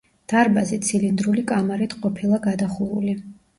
[0.31, 3.19] დარბაზი ცილინდრული კამარით ყოფილა გადახურული.